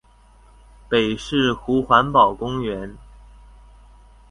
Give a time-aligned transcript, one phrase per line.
[0.89, 2.95] 北勢湖環保公園